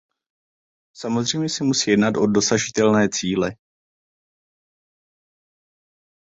[0.97, 3.51] Samozřejmě se musí jednat o dosažitelné cíle.